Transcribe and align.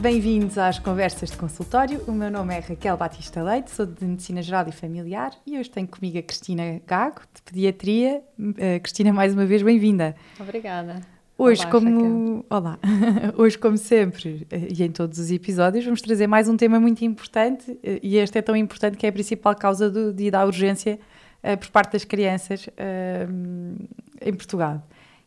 Bem-vindos 0.00 0.58
às 0.58 0.78
Conversas 0.78 1.30
de 1.30 1.36
Consultório. 1.38 2.02
O 2.06 2.12
meu 2.12 2.30
nome 2.30 2.54
é 2.54 2.60
Raquel 2.60 2.96
Batista 2.98 3.42
Leite, 3.42 3.70
sou 3.70 3.86
de 3.86 4.04
Medicina 4.04 4.42
Geral 4.42 4.68
e 4.68 4.72
Familiar 4.72 5.32
e 5.46 5.58
hoje 5.58 5.70
tenho 5.70 5.88
comigo 5.88 6.18
a 6.18 6.22
Cristina 6.22 6.80
Gago, 6.86 7.22
de 7.34 7.42
Pediatria. 7.42 8.22
Uh, 8.38 8.80
Cristina, 8.82 9.12
mais 9.12 9.32
uma 9.32 9.46
vez, 9.46 9.62
bem-vinda. 9.62 10.14
Obrigada. 10.38 11.00
Hoje, 11.38 11.62
Olá, 11.62 11.70
como 11.70 12.44
Olá. 12.48 12.78
Hoje, 13.36 13.58
como 13.58 13.76
sempre, 13.76 14.46
eh, 14.50 14.68
e 14.70 14.82
em 14.82 14.90
todos 14.90 15.18
os 15.18 15.30
episódios, 15.30 15.84
vamos 15.84 16.00
trazer 16.00 16.26
mais 16.26 16.48
um 16.48 16.56
tema 16.56 16.80
muito 16.80 17.04
importante, 17.04 17.78
eh, 17.82 18.00
e 18.02 18.16
este 18.16 18.38
é 18.38 18.42
tão 18.42 18.56
importante 18.56 18.96
que 18.96 19.04
é 19.04 19.08
a 19.08 19.12
principal 19.12 19.54
causa 19.54 19.90
do, 19.90 20.14
de, 20.14 20.30
da 20.30 20.44
urgência 20.46 20.98
uh, 21.42 21.56
por 21.58 21.68
parte 21.68 21.92
das 21.92 22.04
crianças 22.04 22.66
uh, 22.68 23.86
em 24.22 24.32
Portugal, 24.32 24.82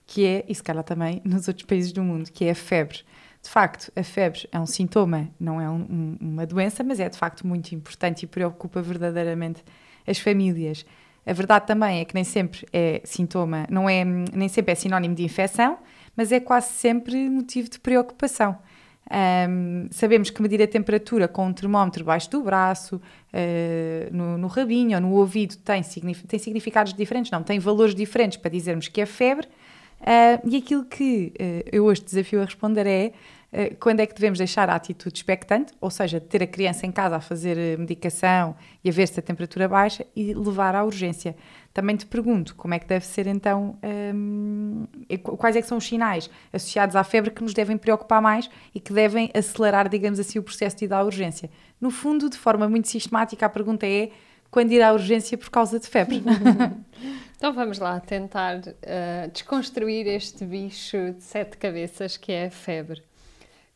que 0.08 0.26
é, 0.26 0.46
e 0.48 0.56
se 0.56 0.64
calhar 0.64 0.84
também 0.84 1.22
nos 1.24 1.48
outros 1.48 1.66
países 1.66 1.92
do 1.92 2.04
mundo, 2.04 2.32
que 2.32 2.46
é 2.46 2.52
a 2.52 2.56
febre. 2.56 3.00
De 3.50 3.54
facto, 3.54 3.92
a 3.96 4.04
febre 4.04 4.48
é 4.52 4.60
um 4.60 4.68
sintoma, 4.68 5.28
não 5.40 5.60
é 5.60 5.68
um, 5.68 5.82
um, 5.90 6.18
uma 6.22 6.46
doença, 6.46 6.84
mas 6.84 7.00
é 7.00 7.10
de 7.10 7.18
facto 7.18 7.48
muito 7.48 7.74
importante 7.74 8.22
e 8.22 8.28
preocupa 8.28 8.80
verdadeiramente 8.80 9.64
as 10.06 10.20
famílias. 10.20 10.86
A 11.26 11.34
verdade 11.34 11.66
também 11.66 12.00
é 12.00 12.06
que 12.06 12.14
nem 12.14 12.24
sempre 12.24 12.68
é 12.72 13.02
sintoma, 13.04 13.66
não 13.68 13.90
é, 13.90 14.06
nem 14.06 14.48
sempre 14.48 14.74
é 14.74 14.76
sinónimo 14.76 15.16
de 15.16 15.24
infecção, 15.24 15.80
mas 16.16 16.32
é 16.32 16.40
quase 16.40 16.74
sempre 16.74 17.28
motivo 17.28 17.68
de 17.72 17.80
preocupação. 17.80 18.56
Um, 19.50 19.88
sabemos 19.90 20.30
que 20.30 20.40
medir 20.44 20.62
a 20.62 20.68
temperatura 20.68 21.28
com 21.28 21.48
um 21.48 21.52
termómetro 21.52 22.06
baixo 22.06 22.30
do 22.30 22.44
braço, 22.44 22.98
uh, 22.98 24.16
no, 24.16 24.38
no, 24.38 24.46
rabinho 24.46 24.94
ou 24.94 25.02
no 25.02 25.12
ouvido 25.14 25.58
tem, 25.58 25.82
tem 25.82 26.38
significados 26.40 26.94
diferentes, 26.94 27.32
não, 27.32 27.42
tem 27.42 27.58
valores 27.58 27.96
diferentes 27.96 28.38
para 28.38 28.52
dizermos 28.52 28.88
que 28.88 29.02
é 29.02 29.08
febre. 29.08 29.48
Uh, 30.02 30.48
e 30.48 30.56
aquilo 30.56 30.86
que 30.86 31.34
uh, 31.36 31.70
eu 31.72 31.86
hoje 31.86 32.02
desafio 32.02 32.42
a 32.42 32.46
responder 32.46 32.88
é 32.88 33.12
quando 33.80 34.00
é 34.00 34.06
que 34.06 34.14
devemos 34.14 34.38
deixar 34.38 34.70
a 34.70 34.76
atitude 34.76 35.18
expectante, 35.18 35.74
ou 35.82 35.90
seja, 35.90 36.20
ter 36.20 36.44
a 36.44 36.48
criança 36.48 36.86
em 36.86 36.92
casa 36.92 37.16
a 37.16 37.20
fazer 37.20 37.78
medicação 37.80 38.56
e 38.84 38.90
a 38.90 38.92
ver 38.92 39.08
se 39.08 39.20
a 39.20 39.24
temperatura 39.24 39.68
baixa 39.68 40.06
e 40.16 40.34
levar 40.34 40.76
à 40.76 40.84
urgência. 40.84 41.36
Também 41.74 41.96
te 41.96 42.06
pergunto 42.06 42.56
como 42.56 42.74
é 42.74 42.80
que 42.80 42.88
deve 42.88 43.06
ser 43.06 43.26
então, 43.26 43.78
um, 44.14 44.86
quais 45.38 45.56
é 45.56 45.62
que 45.62 45.68
são 45.68 45.78
os 45.78 45.86
sinais 45.86 46.30
associados 46.54 46.96
à 46.96 47.04
febre 47.04 47.32
que 47.32 47.42
nos 47.42 47.54
devem 47.54 47.78
preocupar 47.78 48.22
mais 48.22 48.50
e 48.74 48.80
que 48.80 48.94
devem 48.94 49.32
acelerar, 49.34 49.90
digamos 49.90 50.20
assim, 50.20 50.38
o 50.38 50.44
processo 50.44 50.78
de 50.78 50.86
ir 50.86 50.94
à 50.94 51.04
urgência. 51.04 51.50
No 51.82 51.90
fundo, 51.90 52.30
de 52.30 52.38
forma 52.38 52.70
muito 52.70 52.88
sistemática, 52.88 53.46
a 53.46 53.50
pergunta 53.50 53.88
é 53.88 54.12
quando 54.52 54.72
ir 54.72 54.82
à 54.82 54.94
urgência 54.94 55.38
por 55.38 55.50
causa 55.50 55.80
de 55.80 55.88
febre? 55.88 56.22
então 57.38 57.54
vamos 57.54 57.80
lá 57.80 58.00
tentar 58.00 58.58
uh, 58.58 59.32
desconstruir 59.32 60.06
este 60.08 60.46
bicho 60.46 61.14
de 61.14 61.24
sete 61.24 61.58
cabeças 61.58 62.18
que 62.18 62.32
é 62.32 62.48
a 62.48 62.52
febre. 62.52 63.09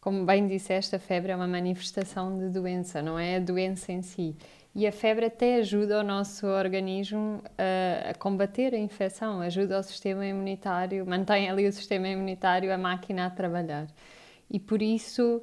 Como 0.03 0.25
bem 0.25 0.45
disseste, 0.47 0.97
a 0.97 0.99
febre 0.99 1.31
é 1.31 1.35
uma 1.35 1.47
manifestação 1.47 2.37
de 2.37 2.49
doença, 2.49 3.01
não 3.01 3.17
é 3.17 3.37
a 3.37 3.39
doença 3.39 3.89
em 3.89 4.01
si. 4.01 4.35
E 4.75 4.85
a 4.85 4.91
febre 4.91 5.27
até 5.27 5.55
ajuda 5.55 6.01
o 6.01 6.03
nosso 6.03 6.45
organismo 6.45 7.41
a, 7.57 8.09
a, 8.09 8.13
combater 8.13 8.73
a 8.73 8.77
infecção, 8.77 9.39
ajuda 9.39 9.79
o 9.79 9.81
sistema 9.81 10.25
imunitário, 10.25 11.05
mantém 11.07 11.49
ali 11.49 11.65
o 11.65 11.71
sistema 11.71 12.09
imunitário, 12.09 12.73
a 12.73 12.77
máquina 12.77 13.27
a 13.27 13.29
trabalhar. 13.29 13.87
E 14.51 14.59
por 14.59 14.81
isso 14.81 15.41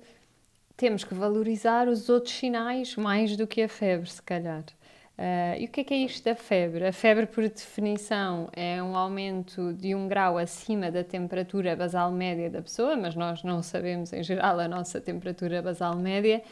temos 0.76 1.04
que 1.04 1.14
valorizar 1.14 1.88
os 1.88 2.10
outros 2.10 2.34
sinais 2.34 2.96
mais 2.96 3.38
do 3.38 3.46
que 3.46 3.62
a 3.62 3.68
febre, 3.68 4.10
se 4.10 4.20
calhar. 4.20 4.64
Uh, 5.20 5.60
e 5.60 5.66
o 5.66 5.68
que 5.68 5.82
é 5.82 5.84
que 5.84 5.92
é 5.92 5.98
isto 5.98 6.24
da 6.24 6.34
febre? 6.34 6.86
A 6.86 6.92
febre, 6.94 7.26
por 7.26 7.46
definição, 7.46 8.48
é 8.54 8.82
um 8.82 8.96
aumento 8.96 9.74
de 9.74 9.94
um 9.94 10.08
grau 10.08 10.38
acima 10.38 10.90
da 10.90 11.04
temperatura 11.04 11.76
basal 11.76 12.10
média 12.10 12.48
da 12.48 12.62
pessoa, 12.62 12.96
mas 12.96 13.14
nós 13.14 13.42
não 13.42 13.62
sabemos, 13.62 14.14
em 14.14 14.22
geral, 14.22 14.58
a 14.58 14.66
nossa 14.66 14.98
temperatura 14.98 15.60
basal 15.60 15.94
média 15.94 16.42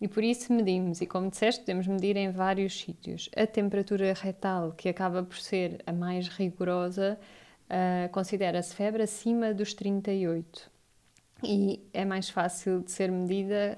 e 0.00 0.06
por 0.06 0.22
isso 0.22 0.52
medimos, 0.52 1.00
e 1.00 1.06
como 1.06 1.30
disseste, 1.30 1.62
podemos 1.62 1.88
medir 1.88 2.16
em 2.16 2.30
vários 2.30 2.80
sítios. 2.80 3.28
A 3.36 3.44
temperatura 3.44 4.12
retal, 4.12 4.70
que 4.70 4.88
acaba 4.88 5.24
por 5.24 5.38
ser 5.38 5.82
a 5.84 5.92
mais 5.92 6.28
rigorosa, 6.28 7.18
uh, 7.66 8.08
considera-se 8.10 8.72
febre 8.72 9.02
acima 9.02 9.52
dos 9.52 9.74
38. 9.74 10.70
E 11.42 11.88
é 11.92 12.04
mais 12.04 12.28
fácil 12.28 12.82
de 12.82 12.92
ser 12.92 13.10
medida 13.10 13.76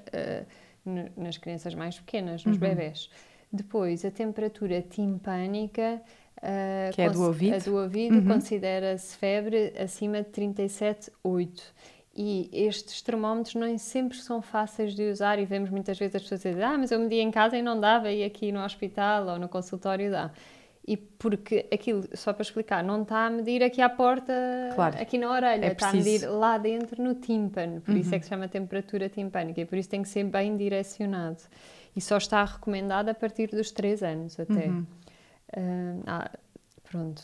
uh, 0.85 1.11
nas 1.19 1.37
crianças 1.37 1.73
mais 1.73 1.99
pequenas, 1.99 2.45
nos 2.45 2.57
uhum. 2.57 2.59
bebés. 2.59 3.09
Depois, 3.55 4.03
a 4.03 4.11
temperatura 4.11 4.81
timpânica, 4.81 6.01
uh, 6.37 6.93
que 6.93 7.01
é 7.01 7.09
do 7.09 7.23
ouvido, 7.23 7.55
a 7.55 7.59
do 7.59 7.75
ouvido 7.75 8.17
uhum. 8.17 8.27
considera-se 8.27 9.15
febre 9.15 9.73
acima 9.77 10.21
de 10.21 10.29
37,8 10.29 11.61
e 12.15 12.49
estes 12.53 13.01
termómetros 13.01 13.55
nem 13.55 13.77
sempre 13.77 14.17
são 14.17 14.41
fáceis 14.41 14.95
de 14.95 15.09
usar 15.09 15.37
e 15.37 15.45
vemos 15.45 15.69
muitas 15.69 15.99
vezes 15.99 16.15
as 16.15 16.21
pessoas 16.21 16.41
dizer 16.41 16.63
ah, 16.63 16.77
mas 16.77 16.89
eu 16.91 16.99
medi 16.99 17.15
em 17.15 17.29
casa 17.29 17.57
e 17.57 17.61
não 17.61 17.77
dava 17.79 18.09
e 18.09 18.23
aqui 18.23 18.53
no 18.53 18.63
hospital 18.63 19.27
ou 19.27 19.39
no 19.39 19.49
consultório 19.49 20.09
dá. 20.09 20.31
E 20.87 20.95
porque 20.95 21.65
aquilo, 21.73 22.07
só 22.13 22.31
para 22.31 22.43
explicar, 22.43 22.83
não 22.83 23.01
está 23.01 23.25
a 23.25 23.29
medir 23.29 23.63
aqui 23.63 23.81
à 23.81 23.89
porta, 23.89 24.31
claro. 24.75 25.01
aqui 25.01 25.17
na 25.17 25.31
orelha, 25.31 25.65
é 25.65 25.71
está 25.71 25.89
preciso. 25.89 26.09
a 26.09 26.11
medir 26.11 26.39
lá 26.39 26.57
dentro 26.59 27.03
no 27.03 27.15
tímpano, 27.15 27.81
por 27.81 27.91
uhum. 27.91 27.99
isso 27.99 28.13
é 28.13 28.19
que 28.19 28.25
se 28.25 28.29
chama 28.29 28.47
temperatura 28.47 29.09
timpânica 29.09 29.61
e 29.61 29.65
por 29.65 29.79
isso 29.79 29.89
tem 29.89 30.03
que 30.03 30.09
ser 30.09 30.25
bem 30.25 30.55
direcionado. 30.55 31.41
E 31.95 32.01
só 32.01 32.17
está 32.17 32.43
recomendado 32.43 33.09
a 33.09 33.13
partir 33.13 33.47
dos 33.47 33.71
3 33.71 34.03
anos 34.03 34.39
até. 34.39 34.67
Uhum. 34.67 34.85
Uh, 35.55 36.03
ah, 36.05 36.31
pronto 36.83 37.23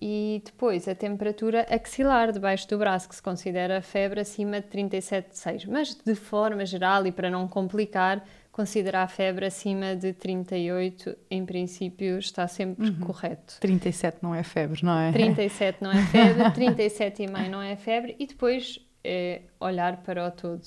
e 0.00 0.42
depois 0.44 0.86
a 0.88 0.94
temperatura 0.94 1.66
axilar 1.68 2.32
debaixo 2.32 2.68
do 2.68 2.78
braço, 2.78 3.08
que 3.08 3.14
se 3.14 3.22
considera 3.22 3.82
febre 3.82 4.20
acima 4.20 4.60
de 4.60 4.68
37,6. 4.68 5.66
Mas 5.68 5.94
de 5.94 6.14
forma 6.14 6.64
geral 6.64 7.06
e 7.06 7.12
para 7.12 7.30
não 7.30 7.48
complicar, 7.48 8.24
considerar 8.52 9.02
a 9.02 9.08
febre 9.08 9.46
acima 9.46 9.96
de 9.96 10.12
38, 10.12 11.16
em 11.30 11.44
princípio, 11.44 12.18
está 12.18 12.46
sempre 12.46 12.88
uhum. 12.88 13.00
correto. 13.00 13.58
37 13.60 14.18
não 14.22 14.34
é 14.34 14.42
febre, 14.42 14.80
não 14.82 14.98
é? 14.98 15.12
37 15.12 15.82
não 15.82 15.92
é 15.92 16.02
febre, 16.06 16.44
37,5 16.44 17.48
não 17.48 17.62
é 17.62 17.76
febre 17.76 18.16
e 18.18 18.26
depois 18.26 18.80
é 19.02 19.42
olhar 19.58 19.98
para 19.98 20.26
o 20.26 20.30
todo. 20.30 20.62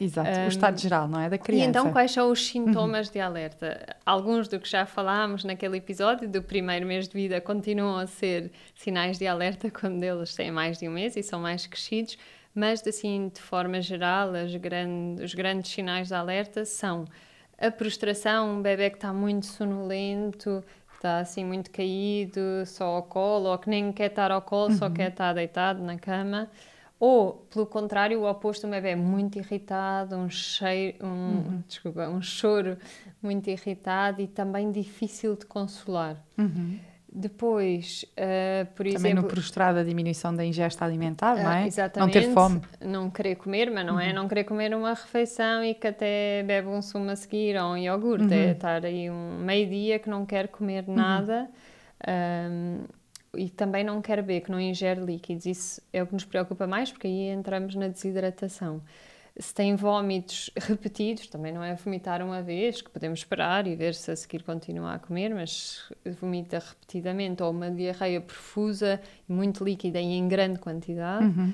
Exato, 0.00 0.28
um, 0.28 0.44
o 0.44 0.48
estado 0.48 0.78
geral, 0.78 1.08
não 1.08 1.20
é? 1.20 1.30
Da 1.30 1.38
criança. 1.38 1.64
E 1.64 1.68
então, 1.68 1.92
quais 1.92 2.10
são 2.10 2.30
os 2.30 2.46
sintomas 2.46 3.06
uhum. 3.06 3.12
de 3.12 3.20
alerta? 3.20 3.96
Alguns 4.04 4.48
do 4.48 4.60
que 4.60 4.68
já 4.68 4.84
falámos 4.84 5.44
naquele 5.44 5.78
episódio 5.78 6.28
do 6.28 6.42
primeiro 6.42 6.86
mês 6.86 7.08
de 7.08 7.14
vida 7.14 7.40
continuam 7.40 7.96
a 7.96 8.06
ser 8.06 8.50
sinais 8.74 9.18
de 9.18 9.26
alerta 9.26 9.70
quando 9.72 10.02
eles 10.02 10.34
têm 10.34 10.50
mais 10.50 10.78
de 10.78 10.88
um 10.88 10.92
mês 10.92 11.16
e 11.16 11.22
são 11.22 11.40
mais 11.40 11.66
crescidos, 11.66 12.18
mas, 12.54 12.86
assim, 12.86 13.30
de 13.32 13.40
forma 13.40 13.80
geral, 13.80 14.30
grande, 14.60 15.22
os 15.22 15.34
grandes 15.34 15.70
sinais 15.70 16.08
de 16.08 16.14
alerta 16.14 16.64
são 16.64 17.06
a 17.58 17.70
prostração, 17.70 18.58
um 18.58 18.62
bebê 18.62 18.90
que 18.90 18.96
está 18.96 19.12
muito 19.12 19.46
sonolento, 19.46 20.62
está 20.94 21.18
assim 21.18 21.44
muito 21.44 21.70
caído, 21.70 22.64
só 22.66 22.84
ao 22.96 23.02
colo, 23.02 23.50
ou 23.50 23.58
que 23.58 23.68
nem 23.68 23.92
quer 23.92 24.10
estar 24.10 24.30
ao 24.30 24.42
colo, 24.42 24.72
uhum. 24.72 24.78
só 24.78 24.90
quer 24.90 25.10
estar 25.10 25.32
deitado 25.32 25.82
na 25.82 25.98
cama. 25.98 26.50
Ou, 26.98 27.46
pelo 27.52 27.66
contrário, 27.66 28.20
o 28.20 28.30
oposto, 28.30 28.66
um 28.66 28.70
bebê 28.70 28.96
muito 28.96 29.38
irritado, 29.38 30.16
um, 30.16 30.30
cheiro, 30.30 30.96
um, 31.04 31.08
uhum. 31.08 31.62
desculpa, 31.68 32.08
um 32.08 32.22
choro 32.22 32.78
muito 33.22 33.50
irritado 33.50 34.22
e 34.22 34.26
também 34.26 34.72
difícil 34.72 35.36
de 35.36 35.44
consolar. 35.44 36.16
Uhum. 36.38 36.78
Depois, 37.12 38.04
uh, 38.12 38.66
por 38.74 38.84
Também 38.84 38.94
exemplo... 38.94 39.02
Também 39.02 39.14
no 39.14 39.24
prostrado 39.24 39.78
a 39.78 39.84
diminuição 39.84 40.34
da 40.34 40.44
ingesta 40.44 40.84
alimentar, 40.84 41.36
não 41.36 41.50
é? 41.50 41.64
Uh, 41.64 41.66
exatamente. 41.66 42.14
Não 42.14 42.22
ter 42.22 42.32
fome. 42.32 42.60
Não 42.80 43.10
querer 43.10 43.36
comer, 43.36 43.70
mas 43.70 43.86
não 43.86 44.00
é 44.00 44.04
uhum. 44.04 44.10
é 44.10 44.12
não 44.12 44.28
querer 44.28 44.44
comer 44.44 44.74
uma 44.74 44.90
refeição 44.90 45.64
e 45.64 45.74
que 45.74 45.86
até 45.86 46.42
bebe 46.42 46.68
um 46.68 46.80
sumo 46.80 47.10
a 47.10 47.16
seguir 47.16 47.58
ou 47.58 47.72
um 47.72 47.76
iogurte. 47.76 48.32
É 48.32 48.36
uhum. 48.36 48.42
É 48.42 48.50
estar 48.52 48.84
aí 48.84 49.10
um 49.10 49.38
meio-dia 49.38 49.98
que 49.98 50.08
não 50.08 50.24
quer 50.24 50.48
comer 50.48 50.84
uhum. 50.86 50.94
nada. 50.94 51.48
Um, 52.06 52.84
e 53.38 53.48
também 53.48 53.84
não 53.84 54.00
quer 54.00 54.16
beber, 54.16 54.42
que 54.42 54.50
não 54.50 54.60
ingere 54.60 55.00
líquidos. 55.00 55.46
Isso 55.46 55.82
é 55.92 56.02
o 56.02 56.06
que 56.06 56.12
nos 56.12 56.24
preocupa 56.24 56.66
mais, 56.66 56.90
porque 56.90 57.06
aí 57.06 57.28
entramos 57.30 57.74
na 57.74 57.88
desidratação. 57.88 58.82
Se 59.38 59.54
tem 59.54 59.76
vômitos 59.76 60.50
repetidos, 60.56 61.26
também 61.26 61.52
não 61.52 61.62
é 61.62 61.74
vomitar 61.74 62.22
uma 62.22 62.42
vez, 62.42 62.80
que 62.80 62.88
podemos 62.88 63.18
esperar 63.18 63.66
e 63.66 63.76
ver 63.76 63.94
se 63.94 64.10
a 64.10 64.16
seguir 64.16 64.42
continua 64.42 64.94
a 64.94 64.98
comer, 64.98 65.34
mas 65.34 65.92
vomita 66.20 66.58
repetidamente 66.58 67.42
ou 67.42 67.50
uma 67.50 67.70
diarreia 67.70 68.20
profusa, 68.20 69.00
muito 69.28 69.62
líquida 69.62 70.00
e 70.00 70.14
em 70.14 70.26
grande 70.26 70.58
quantidade. 70.58 71.26
Uhum. 71.26 71.52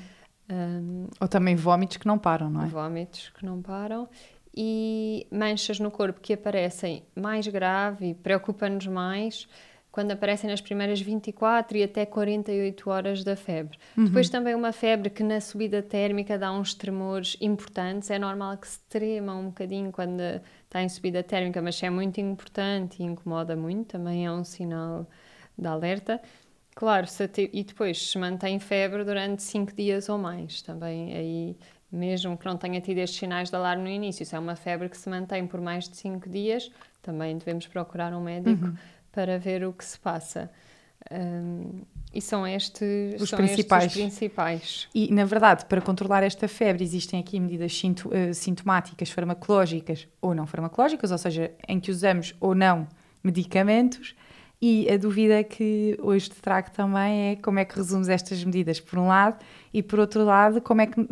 Um, 0.50 1.06
ou 1.20 1.26
também 1.26 1.56
vômitos 1.56 1.96
que 1.96 2.06
não 2.06 2.18
param, 2.18 2.50
não 2.50 2.62
é? 2.62 2.66
Vômitos 2.66 3.30
que 3.30 3.44
não 3.44 3.60
param 3.60 4.08
e 4.54 5.26
manchas 5.30 5.80
no 5.80 5.90
corpo 5.90 6.20
que 6.20 6.34
aparecem 6.34 7.02
mais 7.16 7.46
grave 7.48 8.10
e 8.10 8.14
preocupa-nos 8.14 8.86
mais 8.86 9.48
quando 9.92 10.10
aparecem 10.10 10.48
nas 10.48 10.62
primeiras 10.62 11.00
24 11.02 11.76
e 11.76 11.82
até 11.82 12.06
48 12.06 12.90
horas 12.90 13.22
da 13.22 13.36
febre. 13.36 13.78
Uhum. 13.94 14.06
Depois 14.06 14.30
também 14.30 14.54
uma 14.54 14.72
febre 14.72 15.10
que 15.10 15.22
na 15.22 15.38
subida 15.38 15.82
térmica 15.82 16.38
dá 16.38 16.50
uns 16.50 16.72
tremores 16.72 17.36
importantes. 17.42 18.10
É 18.10 18.18
normal 18.18 18.56
que 18.56 18.66
se 18.66 18.80
trema 18.88 19.36
um 19.36 19.46
bocadinho 19.46 19.92
quando 19.92 20.22
está 20.64 20.82
em 20.82 20.88
subida 20.88 21.22
térmica, 21.22 21.60
mas 21.60 21.80
é 21.82 21.90
muito 21.90 22.18
importante 22.18 23.02
e 23.02 23.04
incomoda 23.04 23.54
muito, 23.54 23.88
também 23.88 24.24
é 24.24 24.32
um 24.32 24.42
sinal 24.42 25.06
de 25.56 25.68
alerta. 25.68 26.20
Claro, 26.74 27.06
te... 27.06 27.50
e 27.52 27.62
depois 27.62 28.10
se 28.10 28.18
mantém 28.18 28.58
febre 28.58 29.04
durante 29.04 29.42
5 29.42 29.74
dias 29.74 30.08
ou 30.08 30.16
mais, 30.16 30.62
também 30.62 31.14
aí 31.14 31.56
mesmo 31.92 32.38
que 32.38 32.46
não 32.46 32.56
tenha 32.56 32.80
tido 32.80 32.96
estes 32.98 33.18
sinais 33.18 33.50
de 33.50 33.56
alarme 33.56 33.82
no 33.82 33.90
início, 33.90 34.24
se 34.24 34.34
é 34.34 34.38
uma 34.38 34.56
febre 34.56 34.88
que 34.88 34.96
se 34.96 35.10
mantém 35.10 35.46
por 35.46 35.60
mais 35.60 35.86
de 35.86 35.98
5 35.98 36.26
dias, 36.30 36.70
também 37.02 37.36
devemos 37.36 37.66
procurar 37.66 38.14
um 38.14 38.22
médico 38.22 38.64
uhum. 38.64 38.74
Para 39.12 39.38
ver 39.38 39.64
o 39.64 39.72
que 39.72 39.84
se 39.84 39.98
passa. 39.98 40.50
Um, 41.10 41.82
e 42.14 42.20
são 42.20 42.46
estes 42.46 43.20
os, 43.20 43.30
são 43.30 43.36
principais. 43.36 43.84
Estes 43.86 44.02
principais. 44.02 44.88
E, 44.94 45.12
na 45.12 45.24
verdade, 45.24 45.64
para 45.66 45.80
controlar 45.80 46.22
esta 46.22 46.46
febre, 46.46 46.84
existem 46.84 47.20
aqui 47.20 47.40
medidas 47.40 47.80
uh, 47.82 48.34
sintomáticas, 48.34 49.10
farmacológicas 49.10 50.06
ou 50.20 50.34
não 50.34 50.46
farmacológicas, 50.46 51.10
ou 51.10 51.18
seja, 51.18 51.50
em 51.66 51.80
que 51.80 51.90
usamos 51.90 52.34
ou 52.40 52.54
não 52.54 52.86
medicamentos. 53.22 54.14
E 54.60 54.88
a 54.88 54.96
dúvida 54.96 55.42
que 55.42 55.98
hoje 56.00 56.30
te 56.30 56.40
trago 56.40 56.70
também 56.70 57.32
é 57.32 57.36
como 57.36 57.58
é 57.58 57.64
que 57.64 57.74
resumes 57.74 58.08
estas 58.08 58.44
medidas, 58.44 58.78
por 58.78 58.96
um 58.98 59.08
lado, 59.08 59.44
e 59.74 59.82
por 59.82 59.98
outro 59.98 60.24
lado, 60.24 60.60
como 60.60 60.82
é 60.82 60.86
que 60.86 61.04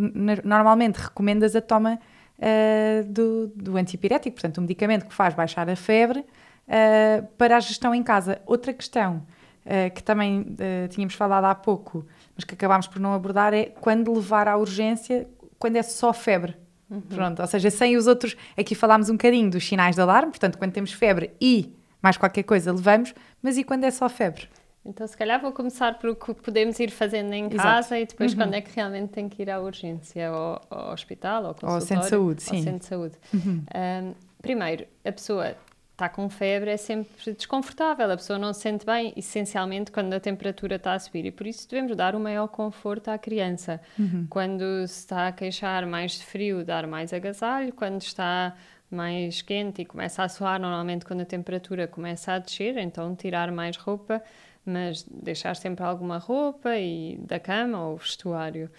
normalmente 0.45 0.99
recomendas 0.99 1.57
a 1.57 1.61
toma 1.61 1.99
uh, 2.39 3.05
do, 3.13 3.49
do 3.49 3.77
antipirético, 3.77 4.35
portanto, 4.35 4.59
um 4.59 4.61
medicamento 4.61 5.07
que 5.07 5.15
faz 5.15 5.35
baixar 5.35 5.69
a 5.69 5.75
febre, 5.75 6.25
uh, 6.71 7.27
para 7.37 7.57
a 7.57 7.61
gestão 7.61 7.95
em 7.95 8.03
casa. 8.03 8.41
Outra 8.47 8.73
questão 8.73 9.27
uh, 9.67 9.95
que 9.95 10.03
também 10.03 10.57
tínhamos 10.89 11.15
falado 11.15 11.45
há 11.45 11.55
pouco, 11.55 12.07
mas 12.35 12.45
que 12.45 12.55
acabámos 12.55 12.87
por 12.87 13.01
não 13.01 13.13
abordar, 13.13 13.53
é 13.53 13.67
quando 13.67 14.13
levar 14.15 14.49
à 14.49 14.57
urgência, 14.57 15.29
quando 15.59 15.77
é 15.77 15.83
só 15.83 16.13
febre. 16.13 16.57
Uhum. 16.89 17.01
Pronto, 17.03 17.41
ou 17.41 17.47
seja, 17.47 17.71
sem 17.71 17.97
os 17.97 18.07
outros. 18.07 18.37
Aqui 18.57 18.75
falámos 18.75 19.09
um 19.09 19.13
bocadinho 19.13 19.51
dos 19.51 19.67
sinais 19.67 19.95
de 19.95 20.01
alarme, 20.01 20.31
portanto, 20.31 20.59
quando 20.59 20.73
temos 20.73 20.93
febre 20.93 21.31
e 21.41 21.73
mais 22.03 22.17
qualquer 22.17 22.43
coisa 22.43 22.73
levamos, 22.73 23.15
mas 23.43 23.57
e 23.59 23.65
quando 23.65 23.85
é 23.85 23.91
só 23.91 24.09
febre? 24.09 24.49
Então, 24.85 25.07
se 25.07 25.17
calhar 25.17 25.41
vou 25.41 25.53
começar 25.53 25.99
por 25.99 26.11
o 26.11 26.17
que 26.17 26.33
podemos 26.35 26.81
ir 26.81 26.91
fazendo 26.91 27.33
em 27.35 27.51
casa 27.51 27.79
Exato. 27.79 27.95
e 27.97 28.07
depois 28.07 28.33
uhum. 28.33 28.39
quando 28.39 28.55
é 28.55 28.61
que 28.63 28.75
realmente 28.75 29.11
tem 29.11 29.29
que 29.29 29.43
ir 29.43 29.51
à 29.51 29.61
urgência, 29.61 30.31
ao, 30.31 30.61
ao 30.71 30.93
hospital, 30.93 31.47
ao 31.47 31.55
consultório. 31.55 31.69
Ou 31.69 31.75
ao 31.75 31.81
centro 31.81 32.05
de 32.05 32.11
saúde, 32.11 32.43
sim. 32.43 32.57
Ao 32.57 32.63
centro 32.63 32.79
de 32.79 32.87
saúde. 32.87 33.15
Uhum. 33.35 33.65
Um, 33.75 34.15
primeiro, 34.41 34.87
a 35.05 35.13
pessoa 35.13 35.55
está 36.01 36.09
com 36.09 36.31
febre 36.31 36.71
é 36.71 36.77
sempre 36.79 37.35
desconfortável, 37.35 38.11
a 38.11 38.17
pessoa 38.17 38.39
não 38.39 38.55
se 38.55 38.63
sente 38.63 38.87
bem, 38.87 39.13
essencialmente 39.17 39.93
quando 39.93 40.15
a 40.15 40.21
temperatura 40.21 40.77
está 40.77 40.95
a 40.95 40.99
subir 40.99 41.27
e 41.27 41.31
por 41.31 41.47
isso 41.47 41.69
devemos 41.69 41.95
dar 41.95 42.15
o 42.15 42.21
maior 42.21 42.49
conforto 42.49 43.09
à 43.09 43.19
criança. 43.19 43.79
Uhum. 43.99 44.27
Quando 44.31 44.63
se 44.89 45.01
está 45.01 45.29
a 45.29 45.33
queixar 45.33 45.87
mais 45.87 46.13
de 46.13 46.25
frio, 46.25 46.65
dar 46.65 46.87
mais 46.87 47.13
agasalho, 47.13 47.73
quando 47.75 48.01
está 48.01 48.57
mais 48.91 49.43
quente 49.43 49.83
e 49.83 49.85
começa 49.85 50.23
a 50.23 50.29
suar, 50.29 50.59
normalmente 50.59 51.05
quando 51.05 51.21
a 51.21 51.27
temperatura 51.27 51.87
começa 51.87 52.33
a 52.33 52.39
descer, 52.39 52.79
então 52.79 53.15
tirar 53.15 53.53
mais 53.53 53.77
roupa, 53.77 54.23
mas 54.65 55.03
deixar 55.03 55.55
sempre 55.55 55.85
alguma 55.85 56.17
roupa 56.17 56.77
e 56.77 57.19
da 57.19 57.39
cama 57.39 57.87
ou 57.87 57.99
vestuário. 57.99 58.71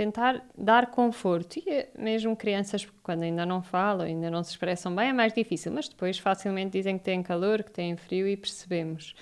Tentar 0.00 0.42
dar 0.56 0.86
conforto. 0.86 1.58
E 1.58 1.68
eh, 1.68 1.90
mesmo 1.98 2.34
crianças, 2.34 2.88
quando 3.02 3.22
ainda 3.22 3.44
não 3.44 3.62
falam, 3.62 4.06
ainda 4.06 4.30
não 4.30 4.42
se 4.42 4.52
expressam 4.52 4.96
bem, 4.96 5.10
é 5.10 5.12
mais 5.12 5.30
difícil, 5.34 5.70
mas 5.70 5.90
depois 5.90 6.18
facilmente 6.18 6.70
dizem 6.78 6.96
que 6.96 7.04
têm 7.04 7.22
calor, 7.22 7.62
que 7.62 7.70
têm 7.70 7.94
frio 7.98 8.26
e 8.26 8.34
percebemos. 8.34 9.14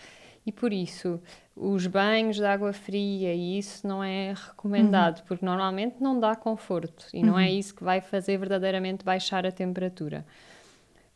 E 0.47 0.53
por 0.53 0.73
isso, 0.73 1.21
os 1.57 1.89
banhos 1.89 2.37
de 2.37 2.45
água 2.45 2.73
fria 2.73 3.35
e 3.35 3.59
isso 3.59 3.89
não 3.89 4.05
é 4.05 4.33
recomendado, 4.33 5.19
uhum. 5.19 5.25
porque 5.27 5.45
normalmente 5.45 5.97
não 6.01 6.21
dá 6.21 6.37
conforto 6.37 7.07
e 7.13 7.19
uhum. 7.19 7.27
não 7.27 7.39
é 7.41 7.49
uhum. 7.49 7.59
isso 7.59 7.75
que 7.75 7.83
vai 7.83 8.01
fazer 8.01 8.39
verdadeiramente 8.39 9.05
baixar 9.05 9.45
a 9.45 9.51
temperatura. 9.51 10.25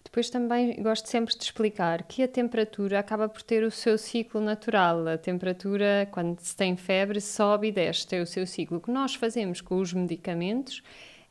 Depois 0.05 0.29
também 0.29 0.83
gosto 0.83 1.07
sempre 1.09 1.35
de 1.37 1.43
explicar 1.43 2.03
que 2.03 2.23
a 2.23 2.29
temperatura 2.29 2.99
acaba 2.99 3.29
por 3.29 3.43
ter 3.43 3.63
o 3.63 3.71
seu 3.71 3.97
ciclo 3.97 4.41
natural. 4.41 5.07
A 5.07 5.17
temperatura, 5.17 6.09
quando 6.11 6.39
se 6.41 6.57
tem 6.57 6.77
febre, 6.77 7.21
sobe 7.21 7.69
e 7.69 7.73
desce, 7.73 8.07
tem 8.07 8.21
o 8.21 8.27
seu 8.27 8.47
ciclo. 8.47 8.79
O 8.79 8.81
que 8.81 8.91
nós 8.91 9.15
fazemos 9.15 9.61
com 9.61 9.79
os 9.79 9.93
medicamentos 9.93 10.83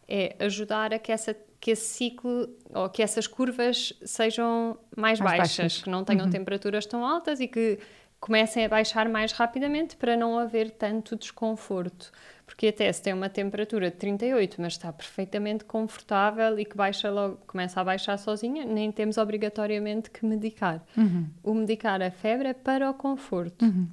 é 0.07 0.35
ajudar 0.39 0.93
a 0.93 0.99
que 0.99 1.11
essa 1.11 1.35
que 1.61 1.69
esse 1.69 1.85
ciclo 1.85 2.49
ou 2.73 2.89
que 2.89 3.03
essas 3.03 3.27
curvas 3.27 3.93
sejam 4.03 4.79
mais, 4.97 5.19
mais 5.19 5.37
baixas, 5.37 5.57
baixas, 5.57 5.83
que 5.83 5.89
não 5.91 6.03
tenham 6.03 6.25
uhum. 6.25 6.31
temperaturas 6.31 6.87
tão 6.87 7.05
altas 7.05 7.39
e 7.39 7.47
que 7.47 7.77
comecem 8.21 8.63
a 8.63 8.69
baixar 8.69 9.09
mais 9.09 9.31
rapidamente 9.31 9.97
para 9.97 10.15
não 10.15 10.37
haver 10.37 10.69
tanto 10.69 11.15
desconforto. 11.17 12.11
Porque 12.45 12.67
até 12.67 12.91
se 12.91 13.01
tem 13.01 13.13
uma 13.13 13.29
temperatura 13.29 13.89
de 13.89 13.97
38, 13.97 14.61
mas 14.61 14.73
está 14.73 14.93
perfeitamente 14.93 15.65
confortável 15.65 16.59
e 16.59 16.65
que 16.65 16.77
baixa 16.77 17.09
logo, 17.09 17.37
começa 17.47 17.81
a 17.81 17.83
baixar 17.83 18.17
sozinha, 18.17 18.63
nem 18.63 18.91
temos 18.91 19.17
obrigatoriamente 19.17 20.11
que 20.11 20.23
medicar. 20.23 20.83
Uhum. 20.95 21.27
O 21.41 21.53
medicar 21.53 22.01
a 22.01 22.11
febre 22.11 22.49
é 22.49 22.53
para 22.53 22.89
o 22.89 22.93
conforto. 22.93 23.65
Uhum. 23.65 23.87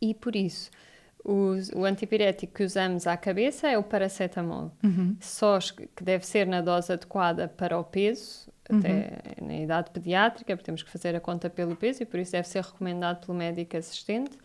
E 0.00 0.14
por 0.14 0.34
isso, 0.34 0.70
o, 1.24 1.54
o 1.74 1.84
antipirético 1.84 2.54
que 2.54 2.64
usamos 2.64 3.06
à 3.06 3.16
cabeça 3.16 3.68
é 3.68 3.76
o 3.76 3.82
paracetamol. 3.82 4.72
Uhum. 4.82 5.16
Só 5.20 5.58
que 5.58 6.02
deve 6.02 6.24
ser 6.24 6.46
na 6.46 6.60
dose 6.60 6.92
adequada 6.92 7.48
para 7.48 7.78
o 7.78 7.84
peso, 7.84 8.48
uhum. 8.74 8.80
até 8.80 9.20
na 9.40 9.56
idade 9.56 9.90
pediátrica, 9.90 10.56
porque 10.56 10.64
temos 10.64 10.82
que 10.82 10.90
fazer 10.90 11.14
a 11.14 11.20
conta 11.20 11.48
pelo 11.50 11.76
peso 11.76 12.02
e 12.02 12.06
por 12.06 12.18
isso 12.18 12.32
deve 12.32 12.48
ser 12.48 12.62
recomendado 12.62 13.24
pelo 13.26 13.36
médico 13.36 13.76
assistente. 13.76 14.36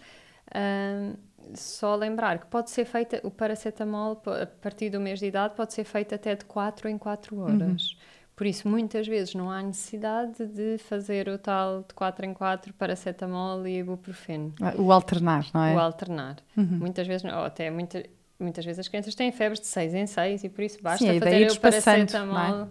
Um, 0.56 1.14
só 1.54 1.96
lembrar 1.96 2.40
que 2.40 2.48
pode 2.48 2.70
ser 2.70 2.86
feita, 2.86 3.22
o 3.24 3.32
paracetamol, 3.32 4.22
a 4.26 4.46
partir 4.46 4.90
do 4.90 5.00
mês 5.00 5.20
de 5.20 5.28
idade, 5.28 5.56
pode 5.56 5.74
ser 5.74 5.84
feito 5.84 6.14
até 6.14 6.36
de 6.36 6.46
4 6.46 6.90
em 6.90 6.98
4 6.98 7.40
horas. 7.40 7.92
Uhum. 7.92 7.98
Por 8.36 8.46
isso, 8.46 8.68
muitas 8.68 9.08
vezes 9.08 9.34
não 9.34 9.50
há 9.50 9.64
necessidade 9.64 10.46
de 10.46 10.78
fazer 10.78 11.28
o 11.28 11.40
tal 11.40 11.80
de 11.82 11.94
4 11.96 12.26
em 12.26 12.34
4 12.34 12.74
paracetamol 12.74 13.66
e 13.66 13.80
ibuprofeno. 13.80 14.54
Ah, 14.62 14.74
o 14.78 14.92
alternar, 14.92 15.48
não 15.54 15.64
é? 15.64 15.76
O 15.76 15.80
alternar. 15.80 16.36
Uhum. 16.56 16.78
Muitas 16.78 17.08
vezes, 17.08 17.24
ou 17.24 17.46
até 17.46 17.72
muita, 17.72 18.04
muitas 18.40 18.64
vezes 18.64 18.80
as 18.80 18.88
crianças 18.88 19.16
têm 19.16 19.32
febres 19.32 19.60
de 19.60 19.66
6 19.68 19.94
em 19.96 20.06
6 20.06 20.44
e 20.44 20.50
por 20.50 20.64
isso 20.64 20.78
basta 20.82 21.04
Sim, 21.04 21.20
fazer 21.20 21.52
o 21.52 21.60
paracetamol 21.60 22.70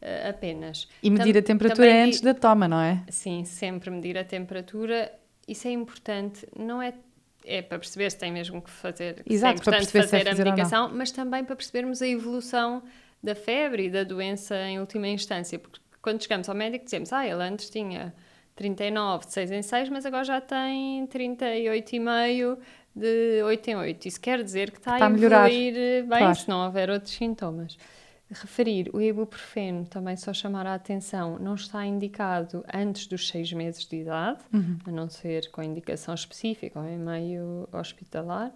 é? 0.00 0.28
apenas. 0.28 0.88
E 1.02 1.10
medir 1.10 1.32
Tam, 1.32 1.40
a 1.40 1.42
temperatura 1.42 2.04
antes 2.04 2.20
da 2.20 2.34
toma, 2.34 2.68
não 2.68 2.80
é? 2.80 3.02
Sim, 3.08 3.44
sempre 3.44 3.90
medir 3.90 4.16
a 4.16 4.24
temperatura. 4.24 5.12
Isso 5.46 5.66
é 5.68 5.72
importante. 5.72 6.46
Não 6.56 6.80
é 6.80 6.92
é 7.44 7.62
para 7.62 7.78
perceber 7.78 8.10
se 8.10 8.18
tem 8.18 8.30
mesmo 8.30 8.60
que 8.60 8.70
fazer, 8.70 9.22
Exato, 9.24 9.30
se 9.30 9.44
é 9.46 9.62
importante 9.62 9.86
fazer, 9.92 10.24
fazer 10.24 10.28
a 10.28 10.44
medicação, 10.44 10.90
mas 10.92 11.10
também 11.10 11.42
para 11.42 11.56
percebermos 11.56 12.02
a 12.02 12.06
evolução 12.06 12.82
da 13.22 13.34
febre 13.34 13.86
e 13.86 13.90
da 13.90 14.04
doença 14.04 14.54
em 14.54 14.78
última 14.78 15.08
instância, 15.08 15.58
porque 15.58 15.80
quando 16.02 16.22
chegamos 16.22 16.48
ao 16.48 16.54
médico 16.54 16.84
dizemos, 16.84 17.12
ah, 17.12 17.26
ele 17.26 17.42
antes 17.42 17.70
tinha 17.70 18.14
39 18.54 19.26
de 19.26 19.32
6 19.32 19.50
em 19.52 19.62
6, 19.62 19.88
mas 19.88 20.04
agora 20.04 20.24
já 20.24 20.40
tem 20.40 21.06
38,5 21.06 22.58
de 22.94 23.42
8 23.42 23.68
em 23.70 23.76
8. 23.76 24.08
Isso 24.08 24.20
quer 24.20 24.42
dizer 24.42 24.70
que 24.70 24.78
está, 24.78 24.94
está 24.94 25.06
a 25.06 25.10
evoluir 25.10 25.74
bem, 25.74 26.06
claro. 26.06 26.34
se 26.34 26.48
não 26.48 26.64
houver 26.64 26.90
outros 26.90 27.14
sintomas. 27.14 27.78
Referir 28.30 28.90
o 28.92 29.00
ibuprofeno, 29.00 29.86
também 29.86 30.14
só 30.16 30.34
chamar 30.34 30.66
a 30.66 30.74
atenção, 30.74 31.38
não 31.38 31.54
está 31.54 31.86
indicado 31.86 32.62
antes 32.72 33.06
dos 33.06 33.26
6 33.28 33.54
meses 33.54 33.86
de 33.86 33.96
idade, 33.96 34.40
uhum. 34.52 34.78
a 34.86 34.90
não 34.90 35.08
ser 35.08 35.50
com 35.50 35.62
indicação 35.62 36.14
específica 36.14 36.78
ou 36.78 36.86
em 36.86 36.98
meio 36.98 37.66
hospitalar. 37.72 38.52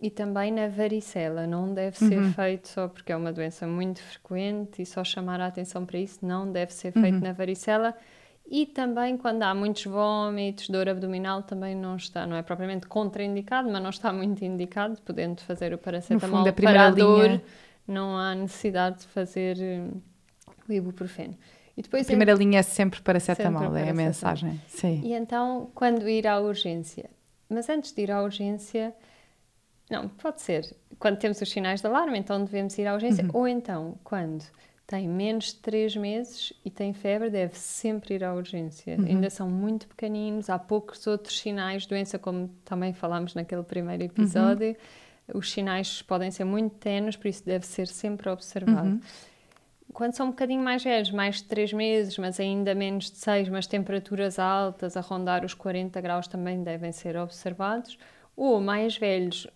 E 0.00 0.08
também 0.08 0.52
na 0.52 0.68
varicela, 0.68 1.46
não 1.46 1.74
deve 1.74 1.98
ser 1.98 2.18
uhum. 2.18 2.32
feito 2.32 2.68
só 2.68 2.88
porque 2.88 3.12
é 3.12 3.16
uma 3.16 3.32
doença 3.32 3.66
muito 3.66 4.00
frequente 4.00 4.80
e 4.80 4.86
só 4.86 5.04
chamar 5.04 5.40
a 5.40 5.46
atenção 5.46 5.84
para 5.84 5.98
isso, 5.98 6.20
não 6.22 6.50
deve 6.50 6.72
ser 6.72 6.92
feito 6.92 7.16
uhum. 7.16 7.20
na 7.20 7.32
varicela. 7.32 7.94
E 8.48 8.64
também 8.64 9.16
quando 9.16 9.42
há 9.42 9.54
muitos 9.54 9.84
vômitos, 9.84 10.68
dor 10.68 10.88
abdominal, 10.88 11.42
também 11.42 11.74
não 11.74 11.96
está, 11.96 12.26
não 12.26 12.36
é 12.36 12.42
propriamente 12.42 12.86
contraindicado, 12.86 13.70
mas 13.70 13.82
não 13.82 13.90
está 13.90 14.12
muito 14.12 14.44
indicado, 14.44 14.96
podendo 15.04 15.40
fazer 15.42 15.74
o 15.74 15.78
paracetamol 15.78 16.30
no 16.30 16.36
fundo, 16.38 16.48
a 16.48 16.52
para 16.52 16.86
a 16.86 16.90
dor, 16.90 17.26
linha... 17.26 17.42
não 17.90 18.16
há 18.16 18.34
necessidade 18.34 19.00
de 19.00 19.06
fazer 19.08 19.56
hum, 19.58 20.00
o 20.68 20.72
ibuprofeno. 20.72 21.36
E 21.76 21.82
depois 21.82 22.02
a 22.02 22.06
primeira 22.06 22.32
é... 22.32 22.34
linha 22.34 22.58
é 22.60 22.62
sempre 22.62 23.00
paracetamol, 23.00 23.62
sempre 23.62 23.80
é 23.80 23.90
a 23.90 23.94
mensagem. 23.94 24.60
Sim. 24.68 25.00
E 25.04 25.12
então, 25.12 25.70
quando 25.74 26.08
ir 26.08 26.26
à 26.26 26.38
urgência? 26.40 27.08
Mas 27.48 27.68
antes 27.68 27.92
de 27.92 28.02
ir 28.02 28.10
à 28.10 28.22
urgência, 28.22 28.94
não, 29.90 30.08
pode 30.08 30.40
ser. 30.40 30.76
Quando 30.98 31.18
temos 31.18 31.40
os 31.40 31.50
sinais 31.50 31.80
de 31.80 31.86
alarme, 31.86 32.18
então 32.18 32.44
devemos 32.44 32.76
ir 32.78 32.86
à 32.86 32.94
urgência. 32.94 33.24
Uhum. 33.24 33.30
Ou 33.32 33.48
então, 33.48 33.98
quando 34.04 34.44
tem 34.86 35.08
menos 35.08 35.46
de 35.46 35.56
3 35.56 35.96
meses 35.96 36.52
e 36.64 36.70
tem 36.70 36.92
febre, 36.92 37.30
deve 37.30 37.56
sempre 37.56 38.14
ir 38.14 38.24
à 38.24 38.34
urgência. 38.34 38.96
Uhum. 38.96 39.06
Ainda 39.06 39.30
são 39.30 39.48
muito 39.48 39.88
pequeninos, 39.88 40.50
há 40.50 40.58
poucos 40.58 41.06
outros 41.06 41.38
sinais 41.38 41.82
de 41.82 41.88
doença, 41.88 42.18
como 42.18 42.48
também 42.64 42.92
falámos 42.92 43.34
naquele 43.34 43.62
primeiro 43.62 44.02
episódio. 44.02 44.68
Uhum. 44.68 44.76
Os 45.34 45.50
sinais 45.50 46.02
podem 46.02 46.30
ser 46.30 46.44
muito 46.44 46.76
tenos, 46.76 47.16
por 47.16 47.28
isso 47.28 47.44
deve 47.44 47.66
ser 47.66 47.86
sempre 47.86 48.28
observado. 48.28 48.88
Uhum. 48.88 49.00
Quando 49.92 50.14
são 50.14 50.26
um 50.26 50.30
bocadinho 50.30 50.62
mais 50.62 50.84
velhos, 50.84 51.10
mais 51.10 51.36
de 51.36 51.44
3 51.44 51.72
meses, 51.72 52.16
mas 52.16 52.38
ainda 52.38 52.74
menos 52.74 53.10
de 53.10 53.16
6, 53.16 53.48
mas 53.48 53.66
temperaturas 53.66 54.38
altas, 54.38 54.96
a 54.96 55.00
rondar 55.00 55.44
os 55.44 55.52
40 55.52 56.00
graus, 56.00 56.28
também 56.28 56.62
devem 56.62 56.92
ser 56.92 57.16
observados. 57.16 57.98
Ou 58.36 58.60
mais 58.60 58.96
velhos, 58.96 59.48